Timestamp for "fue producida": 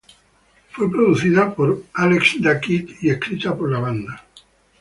0.71-1.53